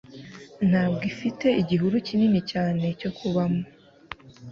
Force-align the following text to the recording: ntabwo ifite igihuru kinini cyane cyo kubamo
ntabwo 0.69 1.01
ifite 1.11 1.47
igihuru 1.61 1.95
kinini 2.07 2.39
cyane 2.51 2.83
cyo 2.99 3.09
kubamo 3.17 3.63